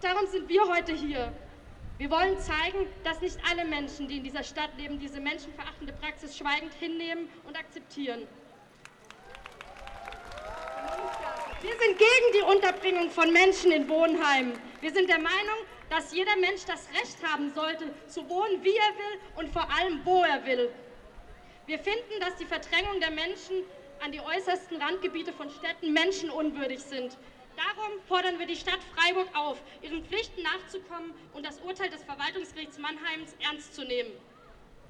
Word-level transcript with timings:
Darum 0.00 0.26
sind 0.28 0.48
wir 0.48 0.66
heute 0.66 0.94
hier. 0.94 1.30
Wir 1.98 2.10
wollen 2.10 2.38
zeigen, 2.38 2.86
dass 3.04 3.20
nicht 3.20 3.36
alle 3.50 3.66
Menschen, 3.66 4.08
die 4.08 4.16
in 4.16 4.24
dieser 4.24 4.42
Stadt 4.42 4.70
leben, 4.78 4.98
diese 4.98 5.20
menschenverachtende 5.20 5.92
Praxis 5.92 6.38
schweigend 6.38 6.72
hinnehmen 6.72 7.28
und 7.46 7.58
akzeptieren. 7.58 8.26
Wir 11.60 11.72
sind 11.72 11.98
gegen 11.98 12.32
die 12.34 12.56
Unterbringung 12.56 13.10
von 13.10 13.30
Menschen 13.30 13.72
in 13.72 13.86
Wohnheimen. 13.90 14.54
Wir 14.80 14.90
sind 14.90 15.10
der 15.10 15.18
Meinung, 15.18 15.58
dass 15.90 16.14
jeder 16.14 16.34
Mensch 16.36 16.64
das 16.64 16.88
Recht 16.98 17.18
haben 17.22 17.52
sollte, 17.52 17.92
zu 18.06 18.26
wohnen, 18.30 18.64
wie 18.64 18.76
er 18.76 18.96
will 18.96 19.20
und 19.36 19.52
vor 19.52 19.68
allem, 19.70 20.00
wo 20.04 20.24
er 20.24 20.46
will. 20.46 20.70
Wir 21.66 21.78
finden, 21.78 22.20
dass 22.20 22.36
die 22.36 22.46
Verdrängung 22.46 23.00
der 23.00 23.10
Menschen 23.10 23.64
an 24.02 24.12
die 24.12 24.20
äußersten 24.20 24.80
Randgebiete 24.80 25.34
von 25.34 25.50
Städten 25.50 25.92
menschenunwürdig 25.92 26.80
sind. 26.80 27.18
Darum 27.56 28.00
fordern 28.06 28.38
wir 28.38 28.46
die 28.46 28.56
Stadt 28.56 28.80
Freiburg 28.94 29.28
auf, 29.34 29.58
ihren 29.82 30.04
Pflichten 30.04 30.42
nachzukommen 30.42 31.12
und 31.34 31.44
das 31.44 31.60
Urteil 31.60 31.90
des 31.90 32.04
Verwaltungsgerichts 32.04 32.78
Mannheims 32.78 33.34
ernst 33.40 33.74
zu 33.74 33.84
nehmen. 33.84 34.10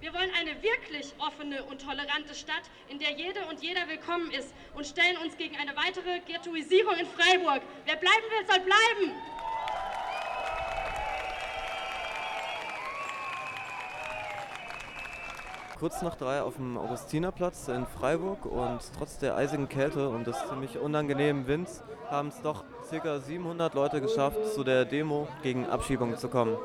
Wir 0.00 0.14
wollen 0.14 0.30
eine 0.38 0.62
wirklich 0.62 1.12
offene 1.18 1.62
und 1.64 1.82
tolerante 1.82 2.34
Stadt, 2.34 2.62
in 2.88 2.98
der 2.98 3.12
jede 3.12 3.44
und 3.46 3.60
jeder 3.62 3.86
willkommen 3.86 4.30
ist 4.30 4.54
und 4.74 4.86
stellen 4.86 5.18
uns 5.18 5.36
gegen 5.36 5.56
eine 5.56 5.76
weitere 5.76 6.20
Ghettoisierung 6.20 6.96
in 6.96 7.06
Freiburg. 7.06 7.62
Wer 7.84 7.96
bleiben 7.96 8.24
will, 8.30 8.46
soll 8.46 8.60
bleiben. 8.60 9.20
Kurz 15.80 16.02
nach 16.02 16.14
drei 16.14 16.42
auf 16.42 16.56
dem 16.56 16.76
Augustinerplatz 16.76 17.68
in 17.68 17.86
Freiburg 17.86 18.44
und 18.44 18.80
trotz 18.98 19.16
der 19.16 19.34
eisigen 19.34 19.66
Kälte 19.66 20.10
und 20.10 20.26
des 20.26 20.36
ziemlich 20.46 20.76
unangenehmen 20.76 21.46
Winds 21.46 21.82
haben 22.10 22.28
es 22.28 22.42
doch 22.42 22.64
ca. 22.90 23.18
700 23.18 23.72
Leute 23.72 24.02
geschafft, 24.02 24.36
zu 24.52 24.62
der 24.62 24.84
Demo 24.84 25.26
gegen 25.42 25.64
Abschiebung 25.64 26.18
zu 26.18 26.28
kommen. 26.28 26.58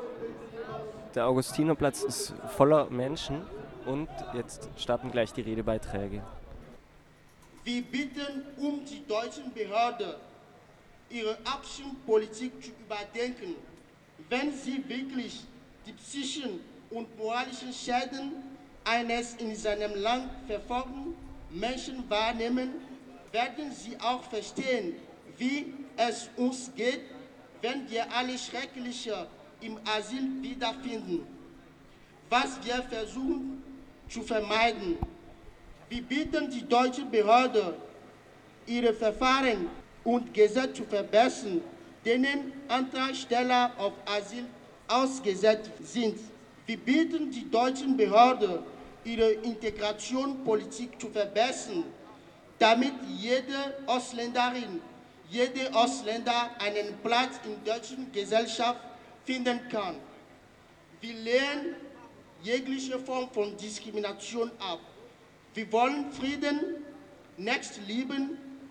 Der 1.14 1.26
Augustinerplatz 1.26 2.02
ist 2.02 2.34
voller 2.58 2.90
Menschen 2.90 3.40
und 3.86 4.10
jetzt 4.34 4.68
starten 4.76 5.10
gleich 5.10 5.32
die 5.32 5.40
Redebeiträge. 5.40 6.22
Wir 7.64 7.82
bitten 7.84 8.42
um 8.58 8.84
die 8.84 9.02
deutschen 9.06 9.50
Behörden, 9.54 10.12
ihre 11.08 11.38
Abschiebungspolitik 11.42 12.62
zu 12.62 12.70
überdenken, 12.84 13.54
wenn 14.28 14.52
sie 14.52 14.86
wirklich 14.86 15.46
die 15.86 15.92
psychischen 15.92 16.60
und 16.90 17.16
moralischen 17.16 17.72
Schäden 17.72 18.55
eines 18.86 19.34
in 19.34 19.54
seinem 19.54 19.94
Land 19.96 20.30
verfolgten 20.46 21.14
Menschen 21.50 22.08
wahrnehmen, 22.08 22.70
werden 23.32 23.72
sie 23.72 23.98
auch 24.00 24.22
verstehen, 24.22 24.94
wie 25.36 25.74
es 25.96 26.30
uns 26.36 26.70
geht, 26.74 27.00
wenn 27.60 27.90
wir 27.90 28.06
alle 28.12 28.38
Schreckliche 28.38 29.26
im 29.60 29.78
Asyl 29.84 30.40
wiederfinden. 30.40 31.26
Was 32.30 32.58
wir 32.64 32.82
versuchen 32.84 33.62
zu 34.08 34.22
vermeiden. 34.22 34.98
Wir 35.88 36.02
bitten 36.02 36.50
die 36.50 36.66
deutsche 36.66 37.04
Behörde, 37.04 37.74
ihre 38.66 38.92
Verfahren 38.92 39.68
und 40.04 40.32
Gesetze 40.32 40.74
zu 40.74 40.84
verbessern, 40.84 41.60
denen 42.04 42.52
Antragsteller 42.68 43.72
auf 43.78 43.92
Asyl 44.06 44.44
ausgesetzt 44.88 45.70
sind. 45.82 46.18
Wir 46.66 46.76
bitten 46.78 47.30
die 47.30 47.48
deutschen 47.48 47.96
Behörden, 47.96 48.58
ihre 49.04 49.30
Integrationspolitik 49.30 51.00
zu 51.00 51.08
verbessern, 51.10 51.84
damit 52.58 52.94
jede 53.16 53.78
Ausländerin, 53.86 54.80
jede 55.30 55.72
Ausländer 55.74 56.50
einen 56.58 56.96
Platz 57.04 57.38
in 57.44 57.64
der 57.64 57.76
deutschen 57.76 58.10
Gesellschaft 58.10 58.80
finden 59.24 59.60
kann. 59.70 59.96
Wir 61.00 61.14
lehnen 61.14 61.76
jegliche 62.42 62.98
Form 62.98 63.30
von 63.30 63.56
Diskrimination 63.56 64.50
ab. 64.58 64.80
Wir 65.54 65.70
wollen 65.70 66.10
Frieden, 66.12 66.60
Nächstenliebe, 67.36 68.16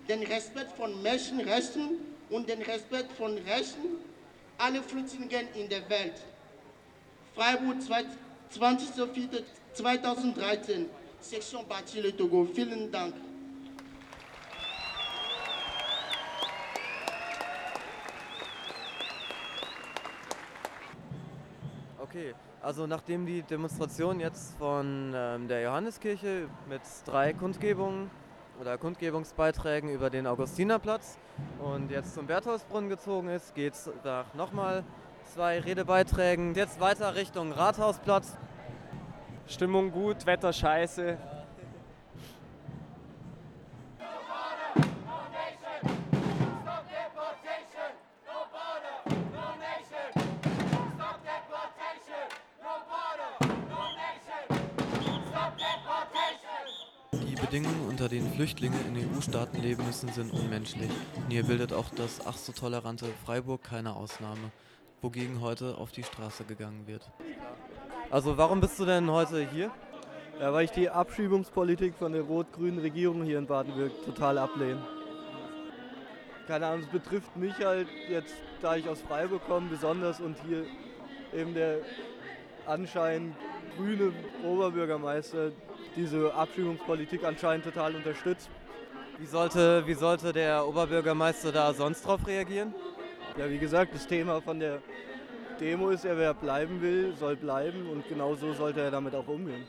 den 0.08 0.22
Respekt 0.24 0.72
von 0.76 1.02
Menschenrechten 1.02 1.98
und 2.28 2.48
den 2.48 2.60
Respekt 2.62 3.12
von 3.12 3.38
Rechten 3.38 4.04
aller 4.58 4.82
Flüchtlinge 4.82 5.48
in 5.54 5.68
der 5.68 5.88
Welt. 5.88 6.14
Freiburg, 7.36 7.76
20.04. 8.50 9.44
2013, 9.74 10.86
Section 11.20 11.66
Bâti 11.68 12.00
Togo. 12.16 12.46
Vielen 12.46 12.90
Dank. 12.90 13.14
Okay, 21.98 22.34
also 22.62 22.86
nachdem 22.86 23.26
die 23.26 23.42
Demonstration 23.42 24.18
jetzt 24.18 24.56
von 24.56 25.12
ähm, 25.14 25.46
der 25.46 25.60
Johanneskirche 25.60 26.48
mit 26.70 26.80
drei 27.04 27.34
Kundgebungen 27.34 28.10
oder 28.58 28.78
Kundgebungsbeiträgen 28.78 29.90
über 29.90 30.08
den 30.08 30.26
Augustinerplatz 30.26 31.18
und 31.58 31.90
jetzt 31.90 32.14
zum 32.14 32.26
Bertholdsbrunnen 32.26 32.88
gezogen 32.88 33.28
ist, 33.28 33.54
geht 33.54 33.74
es 33.74 33.90
nochmal 34.32 34.82
zwei 35.26 35.60
Redebeiträgen. 35.60 36.54
Jetzt 36.54 36.80
weiter 36.80 37.14
Richtung 37.14 37.52
Rathausplatz. 37.52 38.36
Stimmung 39.46 39.92
gut, 39.92 40.26
Wetter 40.26 40.52
scheiße. 40.52 41.18
Die 57.12 57.34
Bedingungen, 57.34 57.88
unter 57.88 58.08
denen 58.08 58.32
Flüchtlinge 58.32 58.76
in 58.88 58.96
EU-Staaten 58.96 59.60
leben 59.62 59.86
müssen, 59.86 60.12
sind 60.12 60.32
unmenschlich. 60.32 60.90
Und 61.16 61.30
hier 61.30 61.44
bildet 61.44 61.72
auch 61.72 61.88
das 61.94 62.20
ach 62.26 62.36
so 62.36 62.52
tolerante 62.52 63.06
Freiburg 63.24 63.62
keine 63.62 63.94
Ausnahme, 63.94 64.50
wogegen 65.06 65.40
heute 65.40 65.78
auf 65.78 65.92
die 65.92 66.02
Straße 66.02 66.42
gegangen 66.42 66.84
wird. 66.88 67.08
Also 68.10 68.36
warum 68.36 68.60
bist 68.60 68.76
du 68.80 68.84
denn 68.84 69.08
heute 69.08 69.48
hier? 69.48 69.70
Ja, 70.40 70.52
weil 70.52 70.64
ich 70.64 70.72
die 70.72 70.90
Abschiebungspolitik 70.90 71.94
von 71.94 72.12
der 72.12 72.22
rot-grünen 72.22 72.80
Regierung 72.80 73.22
hier 73.22 73.38
in 73.38 73.46
Baden-Württemberg 73.46 74.04
total 74.04 74.36
ablehne. 74.36 74.82
Keine 76.48 76.66
Ahnung, 76.66 76.80
es 76.80 76.88
betrifft 76.88 77.36
mich 77.36 77.54
halt 77.64 77.86
jetzt, 78.08 78.34
da 78.60 78.74
ich 78.74 78.88
aus 78.88 79.00
Freiburg 79.00 79.46
komme, 79.46 79.68
besonders 79.68 80.20
und 80.20 80.36
hier 80.44 80.64
eben 81.32 81.54
der 81.54 81.78
anscheinend 82.66 83.36
grüne 83.76 84.12
Oberbürgermeister 84.44 85.52
diese 85.94 86.34
Abschiebungspolitik 86.34 87.22
anscheinend 87.22 87.64
total 87.64 87.94
unterstützt. 87.94 88.50
Wie 89.18 89.26
sollte, 89.26 89.86
wie 89.86 89.94
sollte 89.94 90.32
der 90.32 90.66
Oberbürgermeister 90.66 91.52
da 91.52 91.72
sonst 91.72 92.04
drauf 92.04 92.26
reagieren? 92.26 92.74
Ja, 93.36 93.50
wie 93.50 93.58
gesagt, 93.58 93.94
das 93.94 94.06
Thema 94.06 94.40
von 94.40 94.58
der 94.58 94.80
Demo 95.60 95.90
ist 95.90 96.04
ja, 96.04 96.16
wer 96.16 96.32
bleiben 96.32 96.80
will, 96.80 97.14
soll 97.16 97.36
bleiben 97.36 97.86
und 97.90 98.08
genau 98.08 98.34
so 98.34 98.54
sollte 98.54 98.80
er 98.80 98.90
damit 98.90 99.14
auch 99.14 99.28
umgehen. 99.28 99.66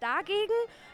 Dagegen, 0.00 0.52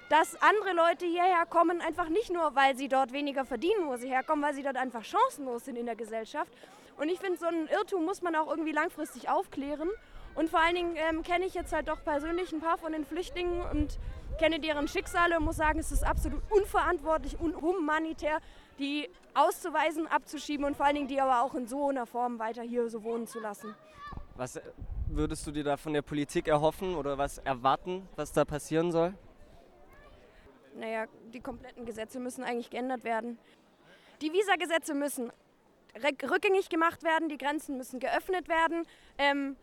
dass 0.08 0.40
andere 0.40 0.72
Leute 0.72 1.04
hierher 1.04 1.44
kommen, 1.46 1.80
einfach 1.80 2.08
nicht 2.08 2.32
nur, 2.32 2.54
weil 2.54 2.76
sie 2.76 2.86
dort 2.86 3.12
weniger 3.12 3.44
verdienen, 3.44 3.88
wo 3.88 3.96
sie 3.96 4.08
herkommen, 4.08 4.44
weil 4.44 4.54
sie 4.54 4.62
dort 4.62 4.76
einfach 4.76 5.04
chancenlos 5.04 5.64
sind 5.64 5.76
in 5.76 5.86
der 5.86 5.96
Gesellschaft. 5.96 6.52
Und 6.96 7.08
ich 7.08 7.18
finde, 7.18 7.38
so 7.38 7.46
einen 7.46 7.66
Irrtum 7.66 8.04
muss 8.04 8.22
man 8.22 8.36
auch 8.36 8.48
irgendwie 8.48 8.72
langfristig 8.72 9.28
aufklären. 9.28 9.90
Und 10.36 10.48
vor 10.48 10.60
allen 10.60 10.76
Dingen 10.76 10.96
ähm, 10.96 11.24
kenne 11.24 11.44
ich 11.44 11.54
jetzt 11.54 11.72
halt 11.72 11.88
doch 11.88 12.04
persönlich 12.04 12.52
ein 12.52 12.60
paar 12.60 12.78
von 12.78 12.92
den 12.92 13.04
Flüchtlingen 13.04 13.62
und 13.72 13.98
kenne 14.38 14.60
deren 14.60 14.88
Schicksale 14.88 15.38
und 15.38 15.44
muss 15.44 15.56
sagen, 15.56 15.78
es 15.78 15.92
ist 15.92 16.04
absolut 16.04 16.42
unverantwortlich, 16.50 17.38
unhumanitär, 17.38 18.38
die 18.78 19.08
auszuweisen, 19.34 20.06
abzuschieben 20.06 20.64
und 20.64 20.76
vor 20.76 20.86
allen 20.86 20.96
Dingen 20.96 21.08
die 21.08 21.20
aber 21.20 21.42
auch 21.42 21.54
in 21.54 21.66
so 21.66 21.88
einer 21.88 22.06
Form 22.06 22.38
weiter 22.38 22.62
hier 22.62 22.88
so 22.88 23.02
wohnen 23.02 23.26
zu 23.26 23.40
lassen. 23.40 23.74
Was 24.36 24.60
würdest 25.06 25.46
du 25.46 25.50
dir 25.50 25.64
da 25.64 25.76
von 25.76 25.92
der 25.92 26.02
Politik 26.02 26.48
erhoffen 26.48 26.94
oder 26.94 27.18
was 27.18 27.38
erwarten, 27.38 28.08
was 28.16 28.32
da 28.32 28.44
passieren 28.44 28.92
soll? 28.92 29.14
Naja, 30.74 31.06
die 31.32 31.40
kompletten 31.40 31.84
Gesetze 31.84 32.18
müssen 32.18 32.44
eigentlich 32.44 32.70
geändert 32.70 33.04
werden. 33.04 33.38
Die 34.22 34.32
Visagesetze 34.32 34.94
müssen 34.94 35.30
rückgängig 35.94 36.70
gemacht 36.70 37.02
werden, 37.02 37.28
die 37.28 37.36
Grenzen 37.36 37.76
müssen 37.76 38.00
geöffnet 38.00 38.48
werden. 38.48 38.86
Ähm, 39.18 39.56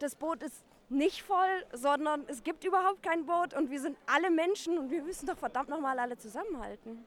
das 0.00 0.16
Boot 0.16 0.42
ist 0.42 0.64
nicht 0.88 1.22
voll, 1.22 1.64
sondern 1.72 2.24
es 2.28 2.42
gibt 2.42 2.64
überhaupt 2.64 3.02
kein 3.02 3.26
Boot 3.26 3.54
und 3.54 3.70
wir 3.70 3.80
sind 3.80 3.96
alle 4.06 4.30
Menschen 4.30 4.78
und 4.78 4.90
wir 4.90 5.02
müssen 5.02 5.26
doch 5.26 5.36
verdammt 5.36 5.68
nochmal 5.68 5.98
alle 5.98 6.16
zusammenhalten. 6.16 7.04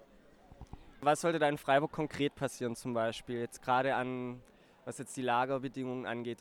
Was 1.02 1.22
sollte 1.22 1.40
da 1.40 1.48
in 1.48 1.58
Freiburg 1.58 1.92
konkret 1.92 2.36
passieren 2.36 2.76
zum 2.76 2.94
Beispiel, 2.94 3.40
jetzt 3.40 3.62
gerade 3.62 3.96
an, 3.96 4.42
was 4.84 4.98
jetzt 4.98 5.16
die 5.16 5.22
Lagerbedingungen 5.22 6.06
angeht? 6.06 6.40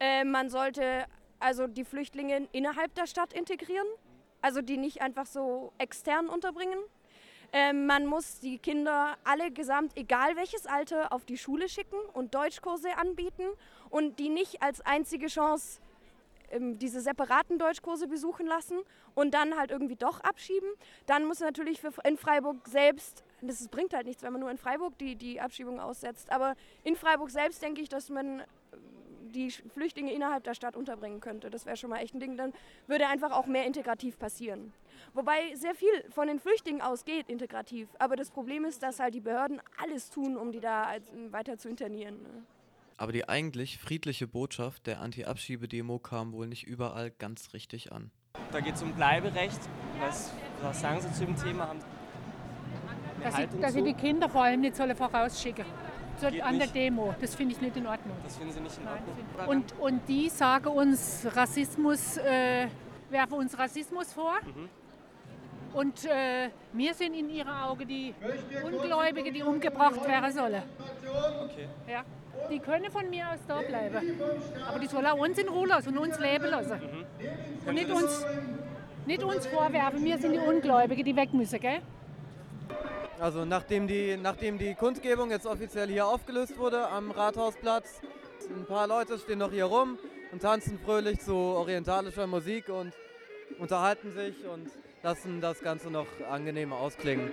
Äh, 0.00 0.24
man 0.24 0.50
sollte 0.50 1.06
also 1.38 1.68
die 1.68 1.84
Flüchtlinge 1.84 2.48
innerhalb 2.52 2.94
der 2.94 3.06
Stadt 3.06 3.32
integrieren, 3.32 3.86
also 4.40 4.60
die 4.60 4.76
nicht 4.76 5.02
einfach 5.02 5.26
so 5.26 5.72
extern 5.78 6.28
unterbringen. 6.28 6.78
Ähm, 7.52 7.86
man 7.86 8.06
muss 8.06 8.40
die 8.40 8.58
Kinder 8.58 9.16
alle 9.24 9.50
gesamt, 9.52 9.96
egal 9.96 10.36
welches 10.36 10.66
Alter, 10.66 11.12
auf 11.12 11.24
die 11.24 11.36
Schule 11.36 11.68
schicken 11.68 11.98
und 12.14 12.34
Deutschkurse 12.34 12.96
anbieten 12.96 13.44
und 13.90 14.18
die 14.18 14.30
nicht 14.30 14.62
als 14.62 14.80
einzige 14.80 15.26
Chance 15.26 15.80
diese 16.58 17.00
separaten 17.00 17.58
Deutschkurse 17.58 18.06
besuchen 18.08 18.46
lassen 18.46 18.78
und 19.14 19.32
dann 19.34 19.56
halt 19.56 19.70
irgendwie 19.70 19.96
doch 19.96 20.20
abschieben. 20.20 20.68
Dann 21.06 21.24
muss 21.24 21.40
natürlich 21.40 21.80
für, 21.80 21.92
in 22.04 22.16
Freiburg 22.16 22.66
selbst, 22.68 23.24
das 23.40 23.66
bringt 23.68 23.94
halt 23.94 24.06
nichts, 24.06 24.22
wenn 24.22 24.32
man 24.32 24.40
nur 24.40 24.50
in 24.50 24.58
Freiburg 24.58 24.96
die, 24.98 25.16
die 25.16 25.40
Abschiebung 25.40 25.80
aussetzt, 25.80 26.30
aber 26.30 26.54
in 26.84 26.96
Freiburg 26.96 27.30
selbst 27.30 27.62
denke 27.62 27.80
ich, 27.80 27.88
dass 27.88 28.08
man 28.10 28.42
die 29.32 29.50
Flüchtlinge 29.50 30.12
innerhalb 30.12 30.44
der 30.44 30.54
Stadt 30.54 30.76
unterbringen 30.76 31.20
könnte. 31.20 31.50
Das 31.50 31.66
wäre 31.66 31.76
schon 31.76 31.90
mal 31.90 31.98
echt 31.98 32.14
ein 32.14 32.20
Ding. 32.20 32.36
Dann 32.36 32.52
würde 32.86 33.06
einfach 33.08 33.32
auch 33.32 33.46
mehr 33.46 33.64
integrativ 33.64 34.18
passieren. 34.18 34.72
Wobei 35.14 35.54
sehr 35.54 35.74
viel 35.74 36.04
von 36.10 36.28
den 36.28 36.38
Flüchtlingen 36.38 36.82
ausgeht 36.82 37.28
integrativ. 37.28 37.88
Aber 37.98 38.14
das 38.14 38.30
Problem 38.30 38.64
ist, 38.64 38.82
dass 38.82 39.00
halt 39.00 39.14
die 39.14 39.20
Behörden 39.20 39.60
alles 39.82 40.10
tun, 40.10 40.36
um 40.36 40.52
die 40.52 40.60
da 40.60 40.94
weiter 41.30 41.58
zu 41.58 41.68
internieren. 41.68 42.46
Aber 42.96 43.12
die 43.12 43.28
eigentlich 43.28 43.78
friedliche 43.78 44.26
Botschaft 44.26 44.86
der 44.86 45.00
Anti-Abschiebedemo 45.00 45.98
kam 45.98 46.32
wohl 46.32 46.46
nicht 46.46 46.66
überall 46.66 47.10
ganz 47.10 47.52
richtig 47.52 47.92
an. 47.92 48.10
Da 48.50 48.60
geht 48.60 48.74
es 48.74 48.82
um 48.82 48.92
Bleiberecht. 48.94 49.60
Was, 50.00 50.32
was, 50.62 50.80
sagen 50.80 51.00
Sie 51.00 51.12
zu 51.12 51.24
dem 51.26 51.36
Thema? 51.36 51.68
Haben 51.68 51.80
dass, 53.22 53.38
ich, 53.38 53.48
dass 53.60 53.72
sie 53.72 53.82
die 53.82 53.94
Kinder 53.94 54.28
vor 54.28 54.42
allem 54.42 54.60
nicht 54.60 54.76
sollen 54.76 54.96
vorausschicken 54.96 55.64
sollen. 56.20 56.40
an 56.40 56.58
der 56.58 56.68
Demo. 56.68 57.14
Das 57.20 57.34
finde 57.34 57.54
ich 57.54 57.60
nicht 57.60 57.76
in 57.76 57.86
Ordnung. 57.86 58.16
Das 58.22 58.36
finden 58.36 58.52
Sie 58.52 58.60
nicht 58.60 58.78
in 58.78 58.88
Ordnung? 58.88 59.16
Nein, 59.36 59.48
und, 59.48 59.78
und 59.78 60.08
die 60.08 60.28
sagen 60.28 60.66
uns 60.66 61.26
Rassismus, 61.34 62.16
äh, 62.18 62.68
werfen 63.10 63.34
uns 63.34 63.58
Rassismus 63.58 64.12
vor. 64.12 64.34
Mhm. 64.44 64.68
Und 65.74 66.04
äh, 66.04 66.50
wir 66.72 66.94
sind 66.94 67.14
in 67.14 67.30
ihren 67.30 67.48
Augen 67.48 67.86
die 67.86 68.14
Ungläubige, 68.64 69.32
die 69.32 69.42
umgebracht 69.42 70.06
werden 70.06 70.32
sollen. 70.32 70.62
Okay. 71.44 71.68
Ja. 71.88 72.04
Die 72.50 72.58
können 72.58 72.90
von 72.90 73.08
mir 73.08 73.24
aus 73.28 73.40
da 73.46 73.60
bleiben. 73.60 74.20
Aber 74.68 74.78
die 74.78 74.86
sollen 74.86 75.06
auch 75.06 75.18
uns 75.18 75.38
in 75.38 75.48
Ruhe 75.48 75.68
lassen 75.68 75.96
und 75.96 75.98
uns 75.98 76.18
leben 76.18 76.46
lassen. 76.46 76.80
Mhm. 76.80 77.68
Und 77.68 77.74
nicht 77.74 77.90
uns, 77.90 78.26
nicht 79.06 79.22
uns 79.22 79.46
vorwerfen, 79.46 80.04
wir 80.04 80.18
sind 80.18 80.32
die 80.32 80.38
Ungläubigen, 80.38 81.04
die 81.04 81.16
weg 81.16 81.32
müssen, 81.32 81.60
gell? 81.60 81.80
Also 83.18 83.44
nachdem 83.44 83.86
die, 83.86 84.16
nachdem 84.16 84.58
die 84.58 84.74
Kundgebung 84.74 85.30
jetzt 85.30 85.46
offiziell 85.46 85.88
hier 85.88 86.06
aufgelöst 86.06 86.58
wurde 86.58 86.88
am 86.88 87.10
Rathausplatz, 87.10 88.00
ein 88.50 88.66
paar 88.66 88.88
Leute 88.88 89.18
stehen 89.18 89.38
noch 89.38 89.52
hier 89.52 89.66
rum 89.66 89.98
und 90.32 90.42
tanzen 90.42 90.78
fröhlich 90.78 91.20
zu 91.20 91.34
orientalischer 91.34 92.26
Musik 92.26 92.68
und 92.68 92.92
unterhalten 93.58 94.12
sich 94.12 94.44
und 94.46 94.68
lassen 95.02 95.40
das 95.40 95.60
Ganze 95.60 95.90
noch 95.90 96.06
angenehm 96.30 96.72
ausklingen. 96.72 97.30